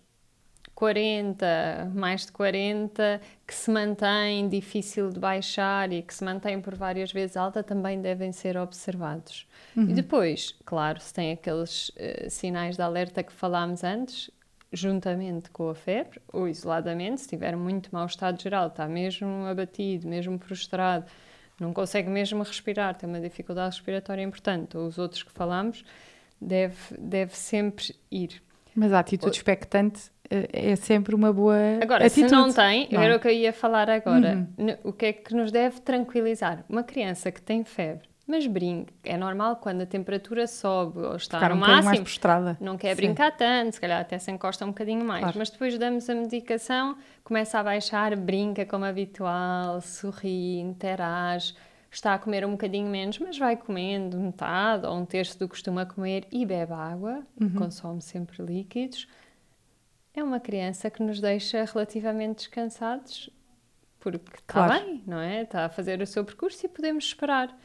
40, 0.75 1.91
mais 1.95 2.25
de 2.25 2.33
40, 2.33 3.21
que 3.47 3.53
se 3.53 3.71
mantém 3.71 4.49
difícil 4.49 5.09
de 5.09 5.19
baixar 5.19 5.91
e 5.93 6.01
que 6.01 6.13
se 6.13 6.23
mantém 6.23 6.59
por 6.59 6.75
várias 6.75 7.13
vezes 7.13 7.37
alta, 7.37 7.63
também 7.63 8.01
devem 8.01 8.33
ser 8.33 8.57
observados. 8.57 9.47
Uhum. 9.75 9.89
E 9.89 9.93
depois, 9.93 10.53
claro, 10.65 10.99
se 10.99 11.13
tem 11.13 11.31
aqueles 11.31 11.89
uh, 11.89 12.29
sinais 12.29 12.75
de 12.75 12.81
alerta 12.81 13.23
que 13.23 13.31
falámos 13.31 13.85
antes, 13.85 14.29
juntamente 14.71 15.49
com 15.49 15.69
a 15.69 15.75
febre 15.75 16.21
ou 16.31 16.47
isoladamente, 16.47 17.21
se 17.21 17.27
tiver 17.27 17.55
muito 17.55 17.89
mau 17.91 18.05
estado 18.05 18.41
geral, 18.41 18.67
está 18.67 18.87
mesmo 18.87 19.45
abatido, 19.45 20.07
mesmo 20.07 20.37
prostrado, 20.37 21.05
não 21.59 21.73
consegue 21.73 22.09
mesmo 22.09 22.43
respirar, 22.43 22.95
tem 22.95 23.07
uma 23.07 23.19
dificuldade 23.19 23.75
respiratória 23.75 24.21
importante, 24.21 24.75
ou 24.77 24.87
os 24.87 24.97
outros 24.97 25.23
que 25.23 25.31
falamos, 25.31 25.85
deve, 26.39 26.75
deve 26.97 27.35
sempre 27.35 27.95
ir. 28.11 28.41
Mas 28.75 28.91
a 28.91 28.99
atitude 28.99 29.37
expectante 29.37 30.11
eh, 30.29 30.71
é 30.71 30.75
sempre 30.75 31.15
uma 31.15 31.31
boa 31.31 31.55
agora, 31.81 32.05
atitude. 32.05 32.29
se 32.29 32.35
não 32.35 32.51
tem, 32.51 32.89
não. 32.91 33.01
É? 33.01 33.05
era 33.05 33.15
o 33.15 33.19
que 33.19 33.27
eu 33.27 33.31
ia 33.31 33.53
falar 33.53 33.89
agora, 33.89 34.47
uhum. 34.57 34.75
o 34.83 34.91
que 34.91 35.05
é 35.05 35.13
que 35.13 35.33
nos 35.33 35.51
deve 35.51 35.79
tranquilizar? 35.79 36.65
Uma 36.67 36.83
criança 36.83 37.31
que 37.31 37.41
tem 37.41 37.63
febre, 37.63 38.07
mas 38.27 38.47
brinca, 38.47 38.91
é 39.03 39.15
normal 39.17 39.57
quando 39.57 39.81
a 39.81 39.85
temperatura 39.85 40.47
sobe 40.47 40.99
ou 40.99 41.15
está 41.15 41.37
Ficar 41.37 41.49
no 41.49 41.55
um 41.55 41.59
máximo, 41.59 41.85
mais 41.85 41.99
não 42.59 42.75
quer 42.77 42.95
Sim. 42.95 43.03
brincar 43.03 43.31
tanto, 43.31 43.73
se 43.73 43.81
calhar 43.81 44.01
até 44.01 44.17
se 44.17 44.31
encosta 44.31 44.65
um 44.65 44.69
bocadinho 44.69 45.05
mais, 45.05 45.21
claro. 45.21 45.37
mas 45.37 45.49
depois 45.49 45.77
damos 45.77 46.09
a 46.09 46.15
medicação, 46.15 46.97
começa 47.23 47.59
a 47.59 47.63
baixar, 47.63 48.15
brinca 48.15 48.65
como 48.65 48.83
habitual, 48.83 49.79
sorri, 49.81 50.59
interage, 50.59 51.53
está 51.91 52.15
a 52.15 52.19
comer 52.19 52.45
um 52.45 52.51
bocadinho 52.51 52.89
menos, 52.89 53.19
mas 53.19 53.37
vai 53.37 53.55
comendo 53.55 54.17
metade 54.17 54.87
ou 54.87 54.97
um 54.97 55.05
terço 55.05 55.37
do 55.37 55.45
que 55.45 55.51
costuma 55.51 55.85
comer 55.85 56.27
e 56.31 56.45
bebe 56.45 56.73
água, 56.73 57.23
uhum. 57.39 57.53
consome 57.53 58.01
sempre 58.01 58.43
líquidos. 58.43 59.07
É 60.15 60.23
uma 60.23 60.39
criança 60.39 60.89
que 60.89 61.03
nos 61.03 61.19
deixa 61.19 61.63
relativamente 61.63 62.37
descansados 62.37 63.29
porque 63.99 64.37
está 64.37 64.67
claro. 64.67 64.85
bem, 64.85 65.03
não 65.05 65.19
é? 65.19 65.41
Está 65.41 65.65
a 65.65 65.69
fazer 65.69 66.01
o 66.01 66.05
seu 66.05 66.23
percurso 66.23 66.65
e 66.65 66.69
podemos 66.69 67.05
esperar. 67.05 67.55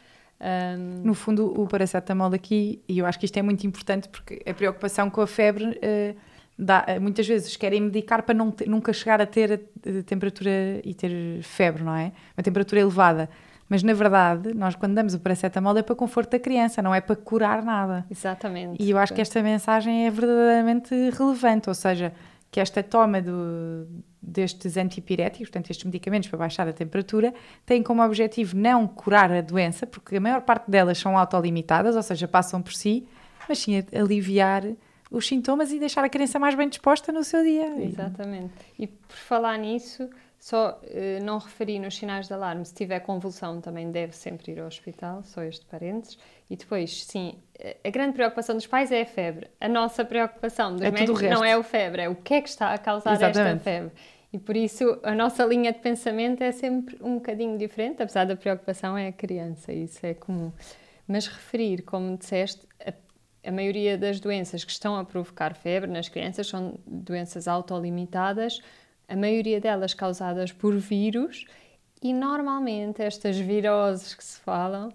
Um... 0.41 1.03
No 1.05 1.15
fundo, 1.15 1.53
o 1.61 1.67
paracetamol 1.67 2.33
aqui, 2.33 2.83
e 2.89 2.99
eu 2.99 3.07
acho 3.07 3.19
que 3.19 3.27
isto 3.27 3.37
é 3.37 3.43
muito 3.43 3.67
importante 3.67 4.09
porque 4.09 4.43
a 4.47 4.55
preocupação 4.55 5.11
com 5.11 5.21
a 5.21 5.27
febre 5.27 5.67
uh, 5.67 6.17
dá, 6.59 6.85
eh, 6.87 6.99
muitas 6.99 7.27
vezes 7.27 7.57
querem 7.57 7.81
medicar 7.81 8.23
para 8.23 8.35
não 8.35 8.55
nunca 8.67 8.93
chegar 8.93 9.21
a 9.21 9.27
ter 9.27 9.53
a, 9.53 9.99
a 9.99 10.03
temperatura 10.03 10.81
e 10.85 10.95
ter 10.95 11.43
febre, 11.43 11.83
não 11.83 11.95
é? 11.95 12.13
Uma 12.37 12.43
temperatura 12.43 12.81
elevada. 12.81 13.29
Mas 13.69 13.83
na 13.83 13.93
verdade, 13.93 14.53
nós 14.53 14.75
quando 14.75 14.95
damos 14.95 15.15
o 15.15 15.21
paracetamol 15.21 15.77
é 15.77 15.83
para 15.83 15.95
conforto 15.95 16.31
da 16.33 16.39
criança, 16.41 16.83
não 16.83 16.95
é 16.95 17.01
para 17.01 17.15
curar 17.15 17.63
nada. 17.63 18.05
Exatamente. 18.11 18.83
E 18.83 18.91
eu 18.91 18.99
acho 18.99 19.15
que 19.15 19.21
esta 19.21 19.41
mensagem 19.43 20.07
é 20.07 20.11
verdadeiramente 20.11 20.93
relevante, 21.11 21.69
ou 21.69 21.75
seja, 21.75 22.13
que 22.51 22.59
esta 22.59 22.83
toma 22.83 23.23
do, 23.23 23.87
destes 24.21 24.77
antipiréticos, 24.77 25.49
portanto, 25.49 25.71
estes 25.71 25.85
medicamentos 25.85 26.29
para 26.29 26.39
baixar 26.39 26.69
a 26.69 26.73
temperatura, 26.73 27.33
têm 27.65 27.83
como 27.83 28.03
objetivo 28.03 28.57
não 28.57 28.87
curar 28.87 29.31
a 29.31 29.41
doença, 29.41 29.87
porque 29.87 30.17
a 30.17 30.21
maior 30.21 30.43
parte 30.43 30.71
delas 30.71 30.99
são 30.99 31.17
autolimitadas, 31.17 31.95
ou 31.95 32.03
seja, 32.03 32.27
passam 32.27 32.61
por 32.61 32.73
si, 32.73 33.07
mas 33.49 33.59
sim 33.59 33.83
aliviar 33.95 34.65
os 35.11 35.27
sintomas 35.27 35.73
e 35.73 35.79
deixar 35.79 36.05
a 36.05 36.09
criança 36.09 36.39
mais 36.39 36.55
bem 36.55 36.69
disposta 36.69 37.13
no 37.13 37.25
seu 37.25 37.43
dia. 37.43 37.67
Exatamente. 37.83 38.53
E 38.79 38.87
por 38.87 39.17
falar 39.17 39.57
nisso, 39.57 40.09
só 40.41 40.81
uh, 40.83 41.23
não 41.23 41.39
referi 41.39 41.79
nos 41.79 41.95
sinais 41.95 42.27
de 42.27 42.33
alarme, 42.33 42.65
se 42.65 42.75
tiver 42.75 42.99
convulsão 43.01 43.61
também 43.61 43.91
deve 43.91 44.17
sempre 44.17 44.53
ir 44.53 44.59
ao 44.59 44.67
hospital, 44.67 45.23
só 45.23 45.43
este 45.43 45.67
parênteses. 45.67 46.19
E 46.49 46.57
depois, 46.57 47.05
sim, 47.05 47.35
a 47.85 47.91
grande 47.91 48.15
preocupação 48.15 48.57
dos 48.57 48.67
pais 48.67 48.91
é 48.91 49.03
a 49.03 49.07
febre. 49.07 49.49
A 49.61 49.69
nossa 49.69 50.03
preocupação 50.03 50.73
dos 50.73 50.83
é 50.83 50.91
médicos 50.91 51.23
não 51.23 51.45
é 51.45 51.57
o 51.59 51.63
febre, 51.63 52.03
é 52.03 52.09
o 52.09 52.17
que 52.17 52.35
é 52.35 52.41
que 52.41 52.49
está 52.49 52.73
a 52.73 52.79
causar 52.79 53.13
Exatamente. 53.13 53.59
esta 53.59 53.59
febre. 53.59 53.93
E 54.33 54.39
por 54.39 54.57
isso 54.57 54.99
a 55.03 55.15
nossa 55.15 55.45
linha 55.45 55.73
de 55.73 55.81
pensamento 55.81 56.43
é 56.43 56.53
sempre 56.53 56.97
um 57.03 57.17
bocadinho 57.17 57.59
diferente, 57.59 58.03
apesar 58.03 58.25
da 58.25 58.35
preocupação 58.35 58.97
é 58.97 59.09
a 59.09 59.13
criança, 59.13 59.73
isso 59.73 60.05
é 60.07 60.15
comum. 60.15 60.53
Mas 61.07 61.27
referir, 61.27 61.83
como 61.83 62.17
disseste, 62.17 62.67
a, 62.85 62.93
a 63.47 63.53
maioria 63.53 63.99
das 63.99 64.21
doenças 64.21 64.65
que 64.65 64.71
estão 64.71 64.97
a 64.97 65.05
provocar 65.05 65.55
febre 65.55 65.91
nas 65.91 66.09
crianças 66.09 66.47
são 66.47 66.79
doenças 66.87 67.47
autolimitadas, 67.47 68.61
a 69.11 69.17
maioria 69.17 69.61
delas 69.61 69.93
causadas 69.93 70.53
por 70.53 70.77
vírus, 70.77 71.45
e 72.01 72.15
normalmente 72.15 73.03
estas 73.03 73.37
viroses 73.37 74.15
que 74.15 74.25
se 74.25 74.41
falam 74.41 74.91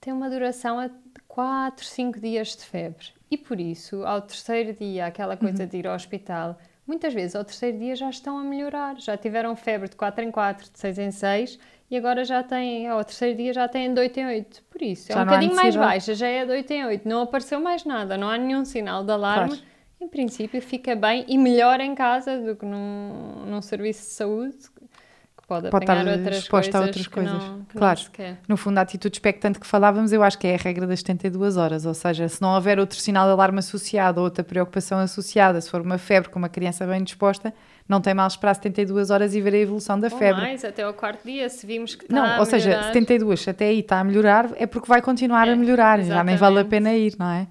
têm 0.00 0.12
uma 0.12 0.28
duração 0.28 0.84
de 0.84 1.20
4, 1.28 1.84
5 1.84 2.20
dias 2.20 2.56
de 2.56 2.64
febre. 2.64 3.06
E 3.30 3.36
por 3.36 3.60
isso, 3.60 4.04
ao 4.04 4.20
terceiro 4.22 4.72
dia, 4.72 5.06
aquela 5.06 5.36
coisa 5.36 5.62
uhum. 5.62 5.68
de 5.68 5.76
ir 5.76 5.86
ao 5.86 5.94
hospital, 5.94 6.58
muitas 6.86 7.12
vezes 7.12 7.36
ao 7.36 7.44
terceiro 7.44 7.78
dia 7.78 7.94
já 7.94 8.10
estão 8.10 8.38
a 8.38 8.42
melhorar, 8.42 8.98
já 8.98 9.16
tiveram 9.16 9.54
febre 9.54 9.88
de 9.88 9.96
4 9.96 10.24
em 10.24 10.30
4, 10.30 10.72
de 10.72 10.78
6 10.78 10.98
em 10.98 11.10
6 11.10 11.58
e 11.90 11.96
agora 11.96 12.24
já 12.24 12.42
têm, 12.42 12.88
ao 12.88 13.04
terceiro 13.04 13.36
dia 13.36 13.52
já 13.52 13.68
têm 13.68 13.92
de 13.92 14.00
8 14.00 14.20
em 14.20 14.26
8. 14.26 14.62
Por 14.70 14.82
isso, 14.82 15.12
é 15.12 15.14
já 15.14 15.22
um 15.22 15.24
bocadinho 15.26 15.54
mais 15.54 15.76
baixa, 15.76 16.14
já 16.14 16.28
é 16.28 16.44
de 16.44 16.50
8 16.50 16.70
em 16.72 16.84
8, 16.86 17.08
não 17.08 17.22
apareceu 17.22 17.60
mais 17.60 17.84
nada, 17.84 18.16
não 18.16 18.28
há 18.28 18.38
nenhum 18.38 18.64
sinal 18.64 19.04
de 19.04 19.12
alarme. 19.12 19.56
Claro 19.56 19.73
em 20.04 20.08
princípio 20.08 20.60
fica 20.60 20.94
bem 20.94 21.24
e 21.26 21.38
melhor 21.38 21.80
em 21.80 21.94
casa 21.94 22.38
do 22.38 22.54
que 22.54 22.66
num, 22.66 23.46
num 23.46 23.62
serviço 23.62 24.00
de 24.00 24.12
saúde 24.12 24.56
que 24.74 25.48
pode, 25.48 25.70
pode 25.70 25.84
estar 25.84 26.06
outras 26.06 26.38
exposta 26.38 26.78
a 26.78 26.80
outras 26.82 27.06
coisas. 27.06 27.32
Não, 27.32 27.66
claro, 27.74 28.00
no 28.46 28.56
fundo, 28.56 28.78
a 28.78 28.82
atitude 28.82 29.16
expectante 29.16 29.58
que 29.58 29.66
falávamos, 29.66 30.12
eu 30.12 30.22
acho 30.22 30.38
que 30.38 30.46
é 30.46 30.54
a 30.54 30.58
regra 30.58 30.86
das 30.86 31.00
72 31.00 31.56
horas, 31.56 31.86
ou 31.86 31.94
seja, 31.94 32.28
se 32.28 32.40
não 32.40 32.54
houver 32.54 32.78
outro 32.78 32.98
sinal 32.98 33.26
de 33.26 33.32
alarme 33.32 33.58
associado 33.58 34.20
ou 34.20 34.24
outra 34.24 34.44
preocupação 34.44 34.98
associada, 34.98 35.60
se 35.60 35.70
for 35.70 35.80
uma 35.80 35.98
febre 35.98 36.28
com 36.28 36.38
uma 36.38 36.48
criança 36.48 36.86
bem 36.86 37.02
disposta, 37.02 37.52
não 37.88 38.00
tem 38.00 38.14
mal 38.14 38.26
esperar 38.26 38.54
72 38.54 39.10
horas 39.10 39.34
e 39.34 39.40
ver 39.40 39.54
a 39.54 39.58
evolução 39.58 39.98
da 39.98 40.08
ou 40.08 40.18
febre. 40.18 40.40
mais, 40.40 40.64
até 40.64 40.82
ao 40.82 40.94
quarto 40.94 41.24
dia, 41.24 41.48
se 41.48 41.66
vimos 41.66 41.94
que 41.94 42.04
está 42.04 42.14
Não, 42.14 42.38
ou 42.38 42.46
seja, 42.46 42.82
72 42.84 43.46
até 43.48 43.66
aí 43.66 43.80
está 43.80 44.00
a 44.00 44.04
melhorar, 44.04 44.50
é 44.56 44.66
porque 44.66 44.88
vai 44.88 45.02
continuar 45.02 45.46
é, 45.48 45.52
a 45.52 45.56
melhorar, 45.56 45.98
exatamente. 45.98 46.14
já 46.14 46.24
nem 46.24 46.36
vale 46.36 46.60
a 46.60 46.64
pena 46.64 46.94
ir, 46.94 47.14
não 47.18 47.30
é? 47.30 47.46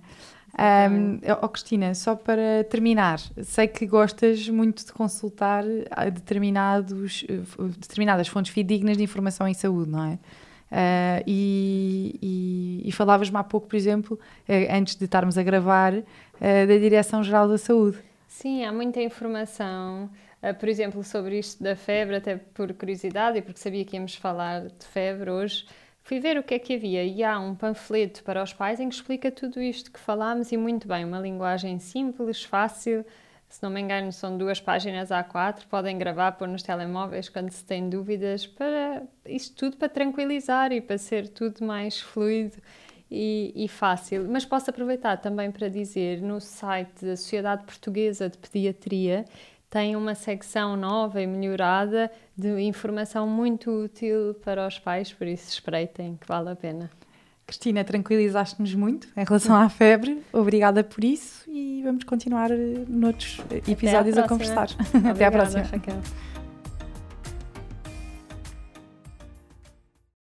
Um, 0.54 1.20
oh, 1.42 1.50
Cristina, 1.50 1.96
só 1.96 2.16
para 2.16 2.64
terminar, 2.70 3.20
sei 3.42 3.68
que 3.68 3.88
gostas 3.88 4.48
muito 4.48 4.86
de 4.86 4.94
consultar 4.94 5.64
ah, 5.90 6.10
determinados, 6.10 7.26
eh, 7.28 7.42
determinadas 7.80 8.28
fontes 8.28 8.52
fidedignas 8.54 8.96
de 8.98 9.04
informação 9.04 9.48
em 9.48 9.54
saúde, 9.56 9.90
não 9.90 10.04
é? 10.04 10.20
Uh, 10.74 11.24
e, 11.28 12.20
e, 12.20 12.90
e 12.90 12.92
falavas-me 12.92 13.38
há 13.38 13.44
pouco, 13.44 13.68
por 13.68 13.76
exemplo, 13.76 14.20
uh, 14.50 14.76
antes 14.76 14.96
de 14.96 15.06
estarmos 15.06 15.38
a 15.38 15.44
gravar, 15.44 15.94
uh, 15.94 16.04
da 16.40 16.78
Direção-Geral 16.78 17.48
da 17.48 17.60
Saúde. 17.60 17.98
Sim, 18.28 18.64
há 18.66 18.72
muita 18.72 19.00
informação, 19.00 20.10
por 20.60 20.68
exemplo, 20.68 21.04
sobre 21.04 21.38
isto 21.38 21.64
da 21.64 21.76
febre, 21.76 22.16
até 22.16 22.38
por 22.38 22.74
curiosidade 22.74 23.38
e 23.38 23.42
porque 23.44 23.60
sabia 23.60 23.86
que 23.86 23.96
íamos 23.96 24.16
falar 24.16 24.62
de 24.62 24.86
febre 24.92 25.30
hoje. 25.30 25.66
Fui 26.04 26.20
ver 26.20 26.38
o 26.38 26.44
que 26.44 26.54
é 26.54 26.60
que 26.60 26.76
havia 26.76 27.06
e 27.06 27.24
há 27.24 27.40
um 27.40 27.56
panfleto 27.56 28.24
para 28.26 28.44
os 28.44 28.52
pais 28.52 28.78
em 28.82 28.90
que 28.90 28.96
explica 28.96 29.32
tudo 29.32 29.62
isto 29.62 29.90
que 29.90 30.00
falámos 30.00 30.52
e 30.52 30.58
muito 30.58 30.86
bem, 30.86 31.06
uma 31.06 31.18
linguagem 31.18 31.80
simples, 31.80 32.44
fácil. 32.44 33.06
Se 33.48 33.64
não 33.64 33.70
me 33.70 33.80
engano, 33.80 34.12
são 34.12 34.38
duas 34.38 34.60
páginas 34.60 35.10
A4, 35.10 35.66
podem 35.70 35.98
gravar, 35.98 36.34
pôr 36.34 36.48
nos 36.48 36.62
telemóveis 36.62 37.30
quando 37.30 37.52
se 37.52 37.64
tem 37.64 37.90
dúvidas, 37.90 38.46
para 38.46 39.04
isto 39.26 39.56
tudo 39.56 39.78
para 39.78 39.88
tranquilizar 39.88 40.74
e 40.74 40.82
para 40.82 40.98
ser 40.98 41.30
tudo 41.30 41.66
mais 41.66 42.02
fluido 42.02 42.58
e, 43.10 43.54
e 43.56 43.68
fácil. 43.70 44.28
Mas 44.28 44.44
posso 44.44 44.72
aproveitar 44.72 45.18
também 45.18 45.52
para 45.52 45.70
dizer 45.70 46.22
no 46.22 46.42
site 46.42 47.06
da 47.06 47.16
Sociedade 47.16 47.64
Portuguesa 47.64 48.28
de 48.28 48.38
Pediatria 48.38 49.24
tem 49.74 49.96
uma 49.96 50.14
secção 50.14 50.78
nova 50.78 51.20
e 51.20 51.26
melhorada 51.26 52.12
de 52.38 52.62
informação 52.62 53.28
muito 53.28 53.72
útil 53.72 54.36
para 54.46 54.68
os 54.68 54.78
pais, 54.78 55.12
por 55.12 55.26
isso 55.26 55.50
espreitem 55.50 56.16
que 56.16 56.28
vale 56.28 56.52
a 56.52 56.56
pena. 56.56 56.92
Cristina, 57.48 57.84
tranquilizaste-nos 57.84 58.76
muito 58.76 59.08
em 59.18 59.26
relação 59.26 59.56
à 59.56 59.68
febre. 59.70 60.22
Obrigada 60.32 60.84
por 60.84 61.04
isso 61.04 61.50
e 61.50 61.82
vamos 61.84 62.04
continuar 62.04 62.52
noutros 62.88 63.42
episódios 63.68 64.16
a, 64.16 64.26
a 64.26 64.28
conversar. 64.28 64.70
Obrigada, 64.94 65.10
Até 65.10 65.26
à 65.26 65.32
próxima. 65.32 65.64
Raquel. 65.64 66.43